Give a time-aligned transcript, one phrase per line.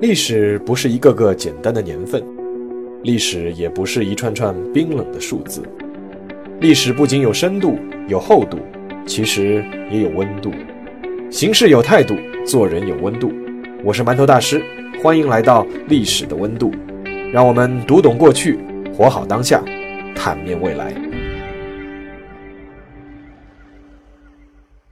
[0.00, 2.22] 历史不是一个个简单的年份，
[3.02, 5.60] 历史也不是一串串冰冷的数字。
[6.60, 8.58] 历史不仅有深度、有厚度，
[9.04, 10.52] 其实也有温度。
[11.32, 12.14] 行事有态度，
[12.46, 13.32] 做人有温度。
[13.82, 14.62] 我是馒头大师，
[15.02, 16.70] 欢迎来到历史的温度，
[17.32, 18.56] 让我们读懂过去，
[18.96, 19.60] 活好当下，
[20.14, 20.94] 坦面未来。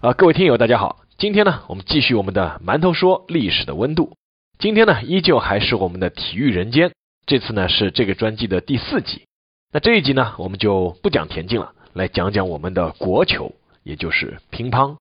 [0.01, 4.17] 啊，各位听友，大家好，今天呢，我们继续我们的馒头说历史的温度。
[4.59, 6.91] 今天呢，依旧还是我们的体育人间。
[7.27, 9.27] 这次呢是这个专辑的第四集。
[9.71, 14.97] 那这一集呢，我们就不讲田径了，来讲讲我们的国球，也就是乒乓。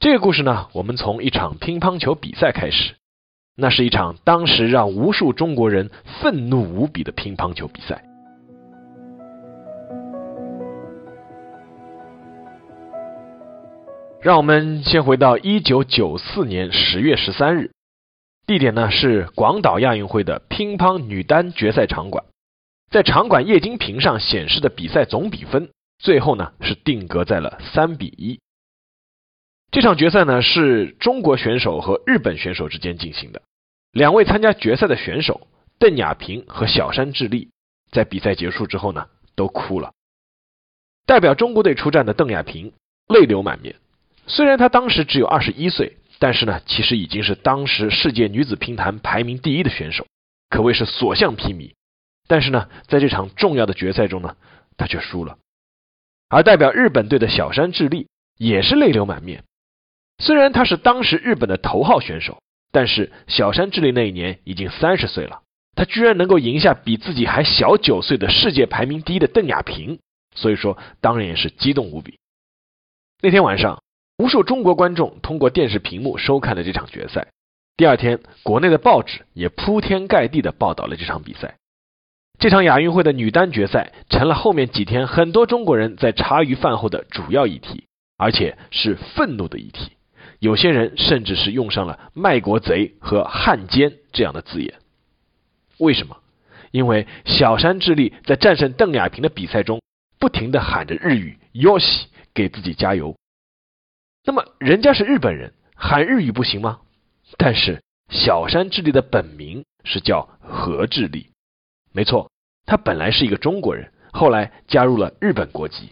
[0.00, 2.94] 这个故事呢，我们从一场乒乓球比赛开始。
[3.56, 5.90] 那是一场当时让无数中国人
[6.20, 8.02] 愤怒无比的乒乓球比赛。
[14.20, 17.70] 让我们先回到一九九四年十月十三日。
[18.50, 22.24] 地点呢是广岛亚运会的乒乓女单决赛场馆，
[22.90, 25.70] 在场馆液晶屏上显示的比赛总比分，
[26.00, 28.40] 最后呢是定格在了三比一。
[29.70, 33.40] 这场决赛呢是中国选手和日本选手之间进行的，
[33.92, 35.46] 两位参加决赛的选手
[35.78, 37.50] 邓亚萍和小山智丽
[37.92, 39.92] 在比赛结束之后呢都哭了。
[41.06, 42.72] 代表中国队出战的邓亚萍
[43.06, 43.76] 泪流满面，
[44.26, 45.98] 虽然她当时只有二十一岁。
[46.20, 50.06] 但是呢，其实已经是当时世界女子乒坛排名第一的选手，
[50.50, 51.72] 可谓是所向披靡。
[52.28, 54.36] 但是呢，在这场重要的决赛中呢，
[54.76, 55.38] 她却输了。
[56.28, 59.44] 而代表日本队的小山智丽也是泪流满面。
[60.18, 65.40] 虽然她是当时日本的头号选手，但是小山智丽那一年已经三十岁了，
[65.74, 69.98] 她居然能够赢下比自己还小九岁的世界排名第一的邓亚萍，
[70.36, 72.18] 所以说当然也是激动无比。
[73.22, 73.82] 那天晚上。
[74.20, 77.28] 无数中国观众通过电视屏幕收看了这场决赛。
[77.78, 81.54] 第二天，国内的报纸也铺天盖地的报道了这场比赛。
[82.38, 87.84] 这场亚运会的女单决赛成了后面几天很多中国人在茶余饭后的主要议题，
[88.18, 89.92] 而且是愤怒的议题。
[90.38, 94.74] 有些人甚至是用上了“卖国贼”和“汉奸”这样的字眼。
[95.78, 96.18] 为什么？
[96.72, 99.80] 因为小山智丽在战胜邓亚萍的比赛中，
[100.18, 102.02] 不停的喊着日语 “yoshi”，
[102.34, 103.16] 给自己加油。
[104.30, 106.78] 那么人家是日本人，喊日语不行吗？
[107.36, 111.32] 但是小山智丽的本名是叫何智丽，
[111.92, 112.30] 没错，
[112.64, 115.90] 他本来是一个中国人，后来加入了日本国籍。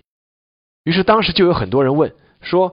[0.84, 2.72] 于是当时就有很多人问说，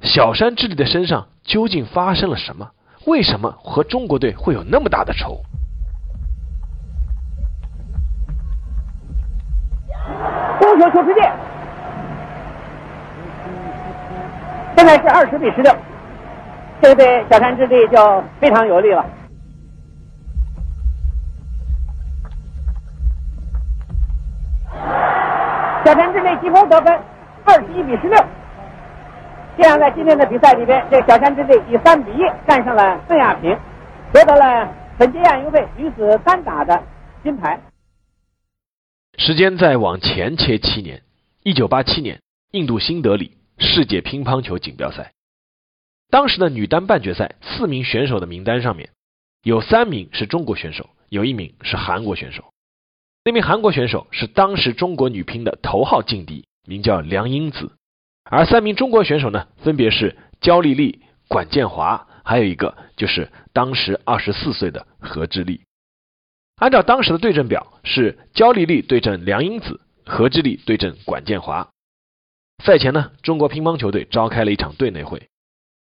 [0.00, 2.70] 小山智丽的身上究竟发生了什么？
[3.04, 5.42] 为什么和中国队会有那么大的仇？
[10.60, 11.59] 足球球世界。
[14.80, 15.70] 现在是二十比十六，
[16.80, 19.04] 这对小山智丽就非常有利了。
[25.84, 26.98] 小山智丽积分得分，
[27.44, 28.18] 二十一比十六。
[29.58, 33.54] 这样在今天的比赛里边，这小山智丽以三比一战胜了邓亚萍，
[34.14, 34.66] 夺得了
[34.96, 36.82] 本届亚运会女子单打的
[37.22, 37.60] 金牌。
[39.18, 41.02] 时间再往前切七年，
[41.42, 42.18] 一九八七年，
[42.52, 43.39] 印度新德里。
[43.60, 45.12] 世界乒乓球锦标赛，
[46.08, 48.90] 当时的女单半决赛四名选手的名单上面，
[49.42, 52.52] 有三名是中国选手，有一名是韩国选手。
[53.22, 57.72] 那名韩国选手是当时中国女乒的头号劲敌，名叫梁英子。
[58.24, 65.60] 而三名中国选手呢，分别是焦丽丽、管建华，还有一个就是当时二十四岁的何智丽。
[66.56, 71.68] 按照当时的对阵表，是焦丽丽对阵梁英子，何智丽对阵管建华。
[72.62, 75.28] 赛前呢，中国乒乓球队召开了一场队内会。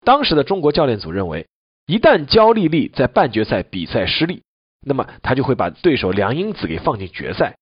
[0.06, 1.45] 当时的中国教练组认为，
[1.85, 4.44] 一旦焦丽丽在半决赛比赛失利，
[4.85, 7.57] 那么他就会把对手梁英子给放进决赛。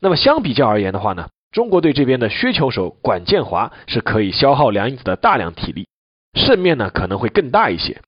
[0.00, 5.88] 那么相比较而言的话呢，中国队这边的削球手管建华是可以消耗梁英子的大量体力，
[6.34, 8.02] 胜面呢可能会更大一些。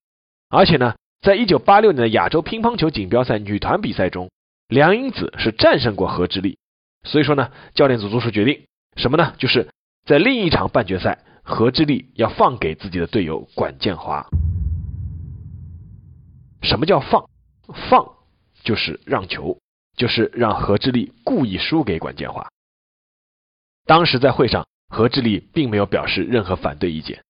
[0.51, 4.31] 而且呢，在一九八六年的亚洲乒乓球锦标赛女团比赛中，
[4.69, 6.59] 梁英子是战胜过何智丽。
[7.05, 8.65] 所以说呢，教练组做出决定，
[8.97, 9.33] 什么呢？
[9.39, 9.69] 就是。
[10.05, 14.27] 在另一场半决赛，何智丽要放给自己的队友管建华。
[16.63, 17.29] 什么叫放？
[17.89, 18.15] 放
[18.63, 19.59] 就是让球，
[19.97, 22.49] 就是让何智丽故意输给管建华。
[23.87, 27.23] 当时在会上，何智丽并没有表示任何反对意见。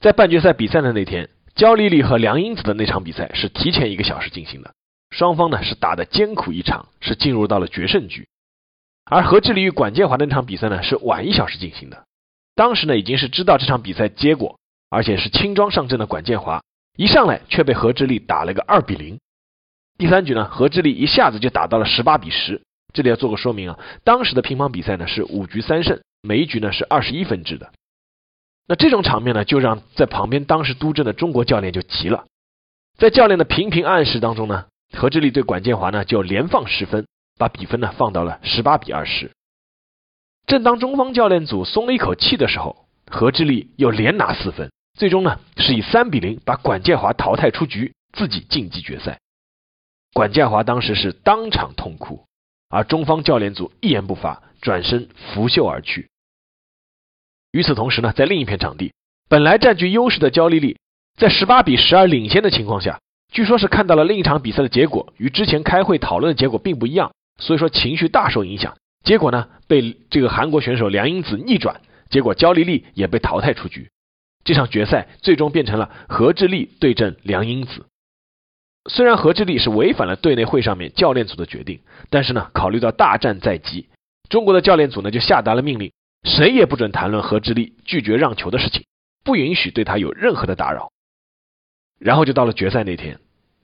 [0.00, 4.74] 在半决赛比赛的那天，焦丽丽和梁英子的那场比赛是提前一个小时进行的，
[5.10, 8.28] 双方呢是打的艰苦一场，是进入到了决胜局。
[9.10, 12.04] 而何智丽与管建华的那场比赛呢，是晚一小时进行的。
[12.54, 14.58] 当时呢，已经是知道这场比赛结果，
[14.90, 16.62] 而且是轻装上阵的管建华，
[16.96, 19.18] 一上来却被何志立打了个二比零。
[19.96, 22.60] 第三局呢，何志立一下子就打到了十八比十。
[22.92, 27.70] 这里要做个说明啊，当时的乒乓比赛呢是五局三胜，每一局呢是二十一分制的。
[28.66, 32.26] 那这种场面呢，就让在旁边当时督阵的中国教练就急了。
[32.98, 34.66] 在教练的频频暗示当中呢，
[34.96, 37.06] 何志丽对管建华呢就连放十分，
[37.38, 39.30] 把比分呢放到了十八比二十。
[40.46, 49.18] 正当中方教练组松了一口气的时候，何智丽又连拿四分，最终呢是以三比零把管建华淘汰出局，自己晋级决赛。
[50.14, 52.24] 管建华当时是当场痛哭，
[52.70, 56.08] 而中方教练组一言不发，转身拂袖而去。
[57.52, 58.92] 与此同时呢，在另一片场地，
[59.28, 60.78] 本来占据优势的焦丽丽，
[61.16, 62.98] 在十八比十二领先的情况下，
[63.30, 68.76] 据说是看到了另一场比赛的结果与之前开会讨论的结果并不一样，所以说情绪大受影响。
[69.04, 71.80] 结果呢，被这个韩国选手梁英子逆转，
[72.10, 73.90] 结果焦丽丽也被淘汰出局。
[74.44, 77.86] 这场决赛最终变成了何智丽对阵梁英子。
[78.90, 81.80] 虽然何智丽是违反了队内会上面教练组的决定，
[82.10, 83.88] 但是呢，考虑到大战在即，
[84.28, 85.92] 中国的教练组呢就下达了命令。
[86.24, 88.84] 谁也不准谈论何智丽拒绝让球的事情，
[89.24, 90.90] 不允许对他有任何的打扰。
[92.00, 93.20] 然后就到了决赛那天，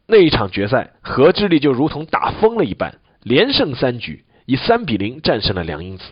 [0.07, 6.05] 那一场决赛，何智丽就如同打疯了一般，连胜三局，以三比零战胜了梁英子。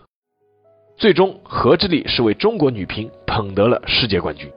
[0.97, 4.51] 最终，何智丽是为中国女乒捧得了世界冠军。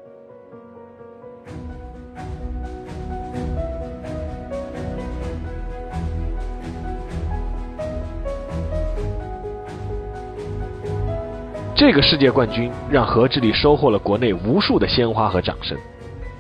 [11.76, 15.78] 这个世界冠军让何智丽收获了国内无数的鲜花和掌声。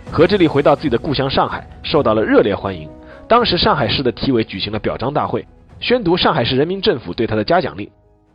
[0.09, 2.89] 何智丽回到自己的故乡上海，受到了热烈欢迎。
[3.27, 5.45] 当时上海市的体委举行了表彰大会，
[5.85, 7.91] 宣读上海市人民政府对他的嘉奖令。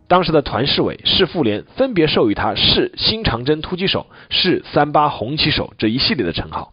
[0.07, 6.71] 当时的团市委、市妇联分别授予他“市新长征突击手”“市三八红旗手”这一系列的称号。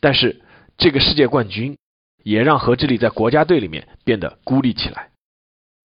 [0.00, 0.42] 但是，
[0.76, 1.76] 这个世界冠军
[2.24, 5.10] 也让何志立在国家队里面变得孤立起来。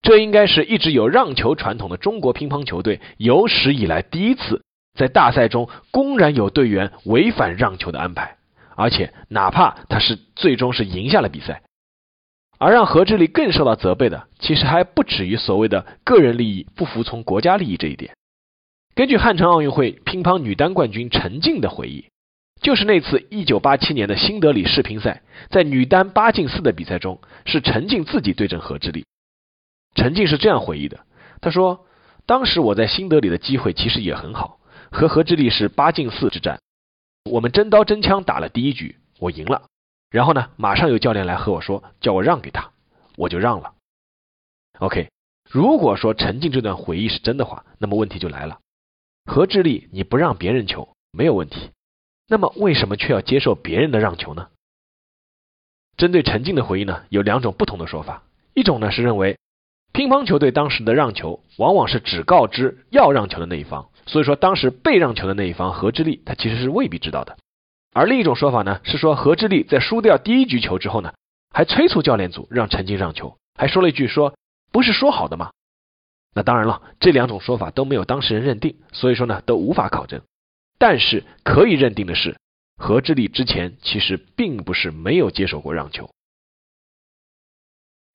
[0.02, 4.64] 这应该是一直有让球传统的中国乒乓球队有史以来第一次
[4.98, 8.38] 在大赛中公然有队员违反让球的安排，
[8.76, 11.62] 而且哪怕他是最终是赢下了比赛，
[12.60, 18.14] 而让何智丽更受到责备的，其实还不止于所谓的个人利益不服从国家利益这一点。
[18.94, 22.06] 根据汉城奥运会乒乓女单冠军陈静的回忆，
[22.62, 29.06] 就是那次1987年的新德里世乒赛，在女单八进四的比赛中，是陈静自己对阵何智丽。
[29.96, 31.00] 陈静是这样回忆的，
[31.40, 31.86] 他说
[32.28, 34.60] ：“当时我在新德里的机会其实也很好，
[34.92, 36.60] 和何智丽是八进四之战，
[37.32, 39.64] 我们真刀真枪打了第一局，我赢了。
[40.10, 42.72] 然后呢，马上有教练来和我说，叫我让给他，
[43.16, 43.74] 我就让了。
[44.80, 45.10] OK，
[45.50, 48.60] 如果说陈静这段回忆是真的话，那么问题就来了：
[49.26, 51.72] 何智丽你不让别人球没有问题，
[52.28, 54.48] 那么为什么却要接受别人的让球呢？
[55.98, 58.24] 针对陈静的回忆呢，有两种不同的说法，
[58.54, 59.38] 一种呢是认为。
[59.92, 67.38] 乒乓球队当时的让球，往往是只告知要让球的那一方，所以说当时被让球的那一方何智丽，他其实是未必知道的。
[67.92, 71.14] 而另一种说法呢，是说何智丽在输掉第一局球之后呢，
[71.52, 74.36] 还催促教练组让陈静让球，还说了一句说
[74.72, 75.52] 不是说好的吗？
[76.36, 80.22] 那当然了，这两种说法都没有当事人认定，所以说呢都无法考证。
[80.78, 82.38] 但是可以认定的是，
[82.78, 86.10] 何智丽之前其实并不是没有接受过让球。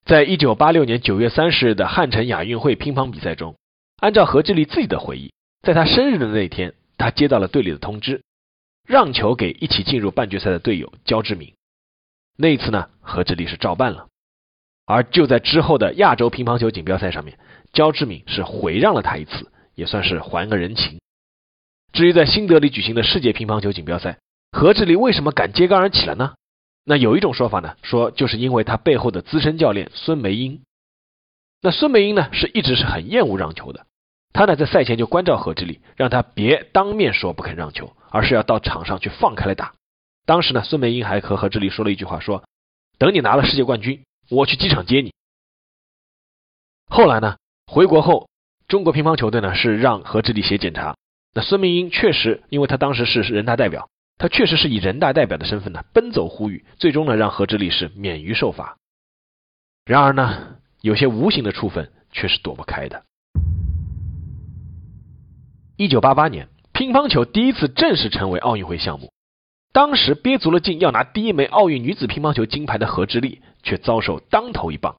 [0.05, 3.55] 在一九八六年九月三十日的汉城亚运会乒乓比赛中，
[3.97, 8.23] 按照何智丽自己的回忆，在他生日的那一天，他接到了队里的通知，
[8.85, 11.53] 让球给一起进入半决赛的队友焦志敏。
[12.37, 14.07] 那一次呢，何志丽是照办了。
[14.85, 17.39] 而就在之后的亚洲乒乓球锦标赛上面，
[17.73, 20.99] 焦志敏是回让了他一次，也算是还个人情。
[21.91, 24.19] 至于在新德里举行的世界乒乓球锦标赛，
[24.51, 26.35] 何志丽为什么敢揭竿而起了呢？
[26.83, 30.61] 那有一种说法呢，说就是因为他背后的资深教练孙梅英。
[31.61, 33.87] 那孙梅英呢，是一直是很厌恶让球的。
[34.33, 39.73] 他呢在赛前就关照何志丽，让他别当面说不肯让球，而是要到场上去放开来打。
[40.25, 42.45] 当时呢，孙梅英还和何智丽说了一句话，说
[42.97, 45.13] 等你拿了世界冠军，我去机场接你。
[46.87, 47.35] 后来呢，
[47.67, 48.29] 回国后，
[48.69, 50.95] 中国乒乓球队呢是让何智丽写检查。
[51.33, 53.89] 那孙梅英确实，因为他当时是人大代表。
[54.17, 58.77] 他确实是以人大代表的身份呢，奔走呼吁，最终呢让何智丽是免于受罚。
[59.83, 63.03] 然而呢，有些无形的处分却是躲不开的。
[65.75, 69.13] 一九八八年，乒乓球第一次正式成为奥运会项目，
[69.71, 74.97] 当时憋足了劲要拿第一枚奥运女子乒乓球金牌的何智丽，却遭受当头一棒。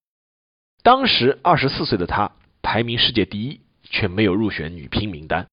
[0.83, 5.49] 当时二十四岁的她排名世界第一，却没有入选女乒名单。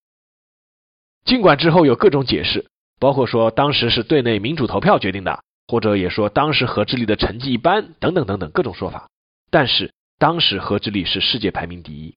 [1.25, 2.65] 尽管之后有各种解释。
[2.99, 9.09] 包括说当时是队内民主投票决定的，或者也说当时何智丽的成绩一般，等等等等各种说法。
[9.51, 12.15] 但是当时何智丽是世界排名第一，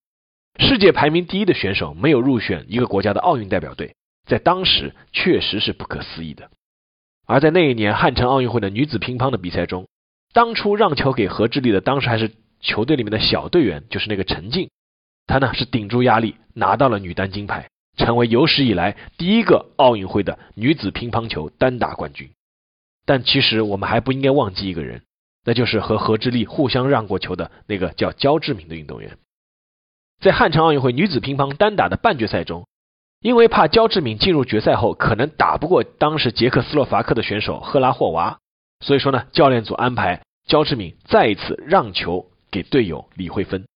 [0.59, 3.95] 世界排名第一的选手没有入选一个国家的奥运代表队，
[4.27, 6.51] 在当时确实是不可思议的。
[7.27, 9.87] 而在那一年汉城奥运会的女子乒乓的比赛中，
[10.33, 14.71] 当初让球给何智丽的，当时还是球队里面的小队员，就是那个陈静，
[15.27, 22.31] 她呢是顶住压力拿到了女单金牌，成为有史以来第一个奥运会的女子乒乓球单打冠军。
[23.05, 25.03] 但其实我们还不应该忘记一个人，
[25.45, 29.19] 那就是和何智丽互相让过球的那个叫焦志敏的运动员。
[30.21, 32.67] 在汉城奥运会女子乒乓单打的半决赛中。
[33.21, 38.39] 因为怕焦志敏进入决赛后可能打不过当时捷克斯洛伐克的选手赫拉霍娃，
[38.81, 43.67] 所以说呢，教练组安排焦志敏再一次让球给队友李慧芬。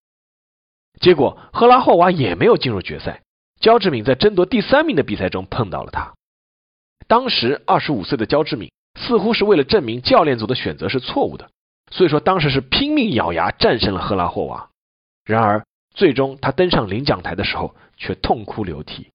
[1.01, 3.23] 结果赫拉霍娃也没有进入决赛，
[3.59, 6.13] 焦志敏在争夺第三名的比赛中碰到了他。
[7.09, 8.71] 当时二十五岁的焦志敏
[9.01, 11.49] 似乎是为了证明教练组的选择是错误的，
[11.91, 14.69] 所以说当时是拼命咬牙战胜了赫拉霍娃。
[15.25, 19.11] 然而最终他登上领奖台的时候却痛哭流涕。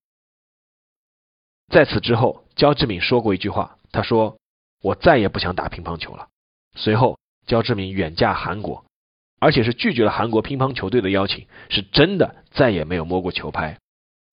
[1.68, 4.36] 在此之后，焦志敏说过一句话，他说
[4.82, 6.28] ：“我再也不想打乒乓球了。”
[6.76, 8.84] 随后，焦志敏远嫁韩国，
[9.40, 13.78] 而且是拒绝了韩国乒乓球队的邀请，是真的再也没有摸过球拍。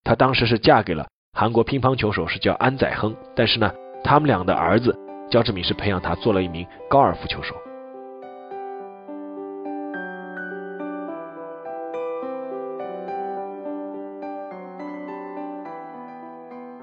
[0.03, 3.73] 她当时是嫁给了韩国乒乓球手，是叫安宰亨，但是呢，
[4.03, 4.95] 他们俩的儿子
[5.31, 7.55] 焦志敏是培养他做了一名高尔夫球手。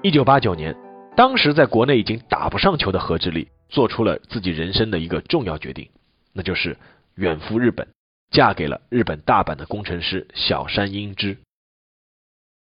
[0.03, 0.75] 一九八九年，
[1.15, 5.87] 当时在国内已经打不上球的何智丽，做出了自己人生的一个重要决定，
[6.33, 6.75] 那就是
[7.13, 7.87] 远赴日本，
[8.31, 11.37] 嫁给了日本大阪的工程师小山英之。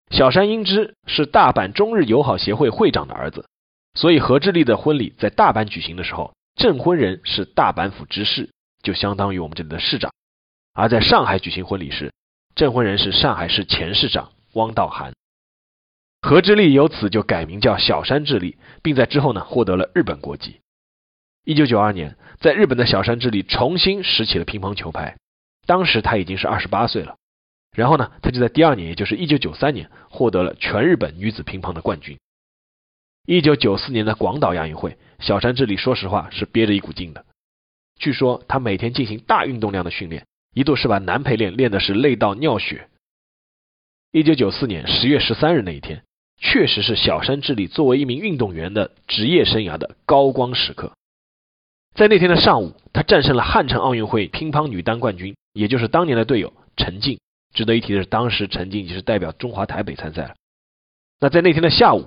[0.09, 3.45] 小山英之是大阪中日友好协会会长的儿子，
[3.93, 8.50] 所以何智丽的婚礼在大阪举行的时候，证婚人是大阪府知事，
[8.81, 10.09] 就相当于我们这里的市长；
[10.74, 12.12] 而在上海举行婚礼时，
[12.55, 15.13] 证婚人是上海市前市长汪道涵。
[16.22, 20.60] 何智丽由此就改名叫小山智丽，并在之后呢获得了日本国籍。
[21.46, 25.18] 一九九二年，在日本的小山智丽重新拾起了乒乓球拍，
[25.66, 27.16] 当时他已经是二十八岁了。
[27.76, 32.20] 然后呢，他就在第二年，也就是一九九三年，获得了全日本女子乒乓的冠军。
[33.26, 37.26] 一九九四年的广岛亚运会，小山智丽说实话是憋着一股劲的。
[37.98, 42.90] 据说他每天进行大运动量的训练，一度是把男陪练练的是累到尿血。
[44.12, 46.04] 一九九四年十月十三日那一天。
[46.39, 50.93] 确实是小山智丽作为一名运动员的职业生涯的高光时刻。
[51.96, 57.19] 在那天的上午，他战胜了汉城奥运会乒乓女单冠军，也就是当年的队友陈静。
[57.53, 60.36] 值得一提的是，当时陈静已经是代表中华台北参赛了。
[61.19, 62.05] 那在那天的下午，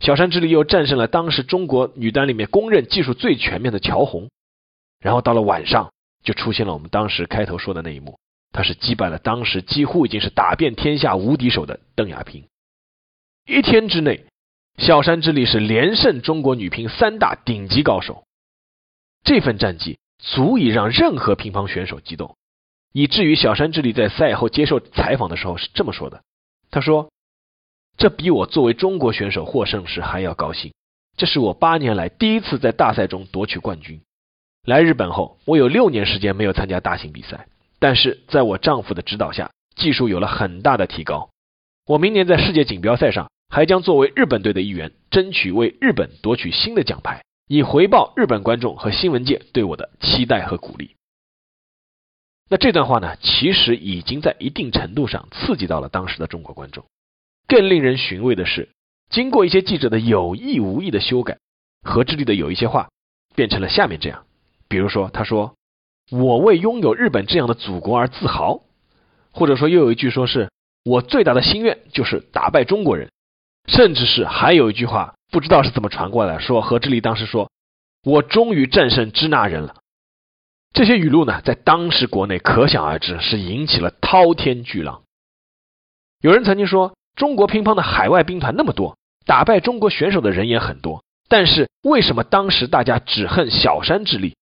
[0.00, 4.28] 小山智丽又战胜了当时中国女单里面公认技术最全面的乔红。
[5.00, 5.90] 然后到了晚上，
[6.22, 8.18] 就出现了我们当时开头说的那一幕，
[8.52, 12.44] 他是击败了当时几乎已经是打遍天下无敌手的邓亚萍。
[13.44, 14.24] 一天之内，
[14.78, 18.24] 小山智丽是连胜中国女乒三大顶级高手。
[19.24, 22.36] 这份战绩足以让任何乒乓选手激动，
[22.92, 26.22] 以至于小山智丽在赛后接受采访的时候是这么说的
[26.70, 27.10] ：“他说，
[27.96, 30.72] 这比我作为中国选手获胜时还要高兴。
[31.16, 34.00] 这是我八年来第一次在大赛中夺取冠军。
[34.64, 37.48] 来日本后，我有六年时间没有参加大型比赛，
[37.80, 41.30] 但是在我丈夫的指导下，技术有了很大的提高。”
[41.84, 50.94] 我明年在世界锦标赛上还将作为日本队的一员，争取为日本夺取新的奖牌，以回报日本观众和新闻界对我的期待和鼓励。
[52.48, 56.84] 那这段话呢，其实已经在一定程度上刺激到了当时的中国观众。
[57.48, 58.68] 更令人寻味的是，
[59.10, 61.38] 经过一些记者的有意无意的修改，
[61.82, 62.90] 何智丽的有一些话
[63.34, 64.24] 变成了下面这样。
[64.68, 65.56] 比如说，他说
[66.12, 68.62] ：“我为拥有日本这样的祖国而自豪。”
[69.32, 70.48] 或者说，又有一句说是。
[70.84, 73.10] 我最大的心愿就是打败中国人，
[73.68, 77.50] 甚至是还有一句话，不知道是怎么传过来，说何志丽当时说
[78.02, 79.76] ：“我终于战胜支那人了。”
[80.74, 85.02] 这些语录呢，在当时国内可想而知，是引起了滔天巨浪。
[86.20, 94.34] 有人曾经说，中国乒乓的海外兵团那么多，打败中国选手的人也很多，但是为什么当时大家只恨小山智丽？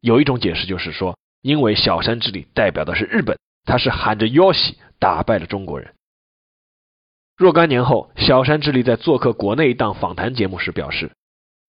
[0.00, 4.76] 有一种解释就是说，因为小山智丽代表的是日本，他是喊着腰喜。
[5.00, 5.92] 打败了中国人。
[7.36, 11.10] 若干年后，小山智丽在做客国内一档访谈节目时表示：“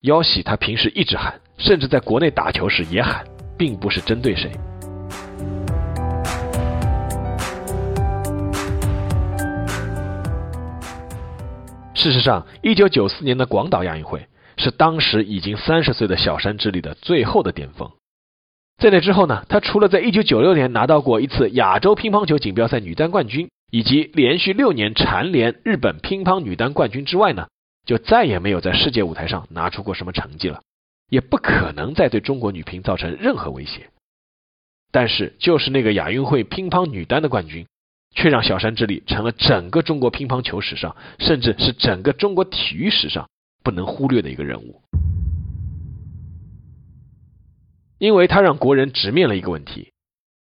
[0.03, 3.25] 腰喜他平时一直喊，甚至在国内打球时也喊，
[3.57, 4.51] 并不是针对谁。”
[11.95, 17.89] 事实上，一九九四年的广岛亚运会，是当时已经三十岁的小山智丽的最后的巅峰。
[18.81, 27.47] 在那之后呢，他除了在1996年拿到过一次亚洲乒乓球锦标赛女单冠军，以及连续六年蝉联日本乒乓女单冠军之外呢，
[27.85, 30.61] 就再也没有在世界舞台上拿出过什么成绩了，
[31.11, 33.91] 也不可能再对中国女乒造成任何威胁。
[34.91, 37.67] 但是，就是那个亚运会乒乓女单的冠军，
[38.15, 43.29] 却让小山智丽成了整个中国乒乓球史上，甚至是整个中国体育史上
[43.63, 44.80] 不能忽略的一个人物。
[48.01, 49.93] 因为他让国人直面了一个问题：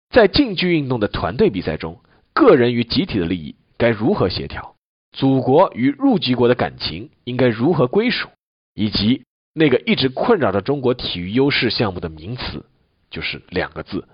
[0.10, 2.02] 在竞技运动的团队比赛中，
[2.34, 4.76] 个人与集体的利益该如何协调？
[5.14, 8.28] 祖国与入籍国的感情应该如何归属？
[8.74, 12.66] 以及那个一直困扰着中国体育优势项目的名词，
[13.10, 14.06] 就是两个字：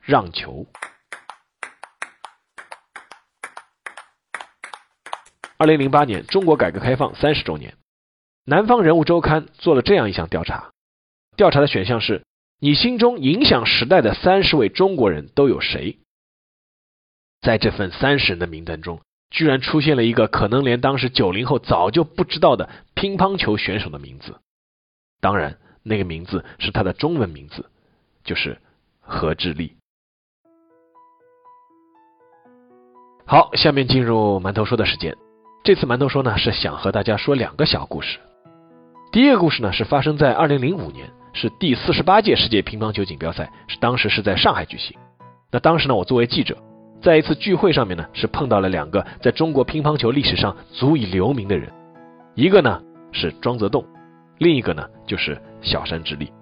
[0.00, 0.64] 让球。
[5.56, 7.72] 二零零八年，中国改革开放三十周年，
[8.44, 10.70] 《南方人物周刊》做了这样一项调查，
[11.36, 12.22] 调查的选项是。
[12.60, 15.98] 你心中影响时代的三十位中国人都有谁？
[17.42, 24.36] 在这份三十人的名单中，居然出现了一个可能连当时九零后早就不知道的乒乓球选手的名字。
[25.20, 27.70] 当然，那个名字是他的中文名字，
[28.24, 28.58] 就是
[29.00, 29.76] 何志立。
[33.26, 35.14] 好，下面进入馒头说的时间。
[35.64, 38.18] 这次馒头说呢，是想和大家说两个小故事。
[39.12, 41.12] 第一个故事呢，是发生在二零零五年。
[41.34, 44.96] 是第四十八届世界乒乓球锦标赛，是当时是在上海举行。
[45.50, 46.56] 那当时呢，我作为记者，
[47.02, 51.70] 在一次聚会上面呢，是碰到了两个在中国乒乓球历史上足以留名的人，
[52.36, 53.84] 一个呢是庄则栋，
[54.38, 56.32] 另一个呢就是小山智丽。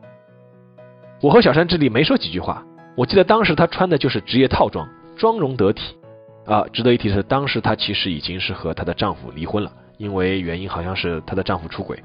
[1.22, 2.62] 我和小山智丽没说几句话，
[2.94, 5.96] 我记得当时她穿的就是职业套装，妆容得体。
[6.44, 11.98] 啊，值得一提的是，当时她其实已经是和她的丈夫离婚了，因为原因好像是她的丈夫出轨。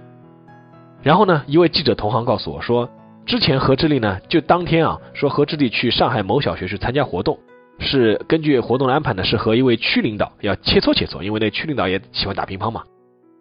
[1.04, 2.89] 然后呢，一位记者同行告诉我说，
[3.25, 7.38] 之前何志丽呢，就当天啊，说何志丽去上海某小学去参加活动，
[7.80, 12.84] 是根据活动的安排呢，是和一位区领导要切磋切磋，因为那区领导也喜欢打乒乓嘛。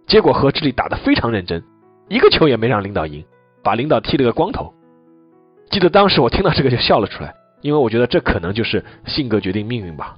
[0.07, 1.62] 结果何志丽打得非常认真，
[2.09, 3.24] 一个球也没让领导赢，
[3.64, 4.72] 把领导剃了个光头。
[5.70, 10.16] 记得当时我听到这个就笑了出来，因为我觉得这可能就是性格决定命运吧。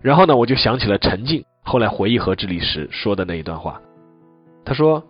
[0.00, 3.80] 然后呢，我就想起了陈静后来回忆何志丽时说的那一段话，
[4.64, 5.02] 他说：“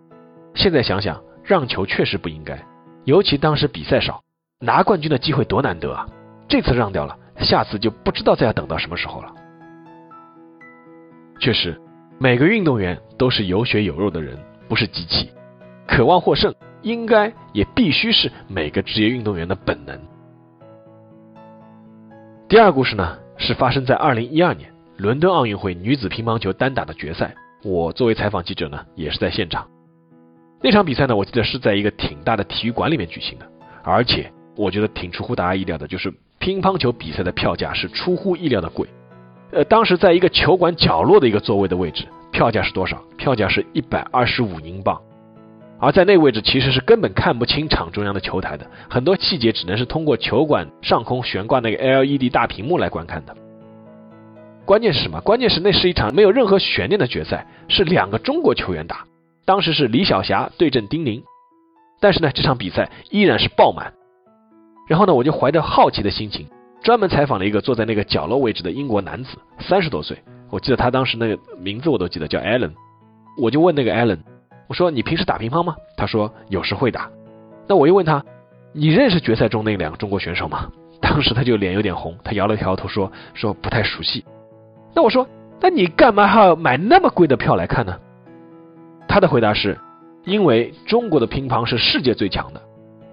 [0.54, 2.64] 现在想想。”让球确实不应该，
[3.06, 4.22] 尤其当时比赛少，
[4.60, 6.06] 拿冠军的机会多难得啊！
[6.48, 9.34] 这次让掉了，下次就不知道再要等到什么时候了。
[11.40, 11.76] 确实，
[12.20, 15.32] 每个运动员都是有血有肉的人，不是机器，
[15.88, 20.00] 渴望获胜应该也必须是每个职业运动员的本能。
[22.48, 27.34] 第二故事呢，是发生在二零一二年伦敦奥运会女子乒乓球单打的决赛，
[27.64, 29.66] 我作为采访记者呢，也是在现场。
[30.62, 33.46] 那场比赛呢，我记得是在一个挺大的体育馆里面举行的，
[33.82, 38.86] 而且我觉得挺出乎大家意料的，就是乒乓球比赛的票价是出乎意料的贵。
[39.52, 43.02] 呃，当时在一个球馆角落的一个座位的位置，票价是多少？
[43.16, 45.00] 票价是一百二十五英镑。
[45.78, 53.34] 而在那位置其实是根本看不清场中央的球台的，很多细节只能是通过球馆上空悬挂那个 LED 大屏幕来观看的。
[54.66, 55.18] 关键是什么？
[55.22, 59.06] 关键是那是一场没有任何悬念的决赛，是两个中国球员打。
[59.50, 61.24] 当时是李晓霞对阵丁宁，
[62.00, 63.92] 但是呢，这场比赛依然是爆满。
[64.88, 66.46] 然后呢，我就怀着好奇的心情，
[66.84, 70.16] 专门采访了一个坐在那个角落位置的英国男子，三十多岁，
[70.50, 72.70] 我记得他当时那个名字我都记得，叫 Allen。
[73.42, 74.20] 我就问那个 Allen，
[74.68, 75.74] 我说你平时打乒乓吗？
[75.96, 77.10] 他说有时会打。
[77.66, 78.24] 那我又问他，
[78.72, 80.70] 你认识决赛中那两个中国选手吗？
[81.00, 84.24] 当时他就脸有点红，他摇了摇头说说不太熟悉。
[84.94, 85.26] 那我说，
[85.60, 87.98] 那你干嘛还要买那么贵的票来看呢？
[89.10, 89.76] 他的回答是，
[90.24, 92.62] 因为中国的乒乓是世界最强的，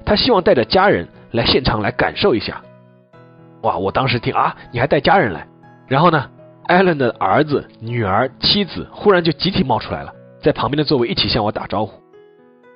[0.05, 2.61] 他希望带着家人来现场来感受一下。
[3.63, 3.75] 哇！
[3.79, 5.47] 我当时听啊，你还带家人来？
[5.87, 6.29] 然后呢，
[6.67, 11.99] 艾伦的儿子、女儿、妻子忽然就集体冒出来了，在旁边的座位一起向我打招呼。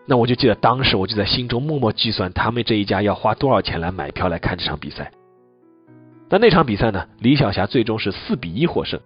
[0.08, 5.12] 那我就记得当时我就在心中默默计算他们这一家要花多少钱来买票来看这场比赛。
[6.28, 9.00] 那那场比赛呢，李晓霞最终是四比一获胜。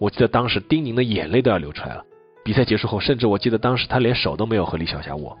[0.00, 2.04] 我记得当时丁宁的眼泪都要流出来了。
[2.50, 5.38] 比赛结束后，甚至我记得当时他连手都没有和李晓霞握。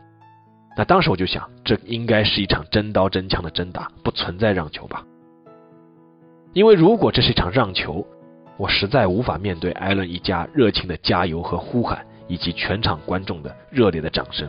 [0.76, 5.04] 那当时我就想，这应该是一场真刀真枪的真打，不存在让球吧？
[6.52, 8.06] 因为如果这是一场让球，
[8.56, 14.48] 我实在无法面对艾伦一家热情的加油和呼喊，以及全场观众的热烈的掌声。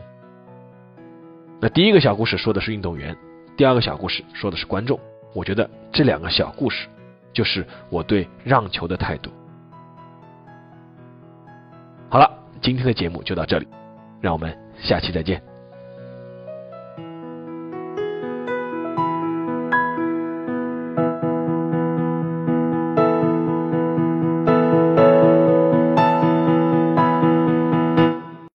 [1.60, 3.18] 那第一个小故事说的是运动员，
[3.58, 5.00] 第二个小故事说的是观众。
[5.34, 6.88] 我觉得这两个小故事，
[7.34, 9.32] 就是我对让球的态度。
[12.08, 12.38] 好了。
[12.62, 13.68] 今天的节目就到这里，
[14.22, 15.51] 让我们下期再见。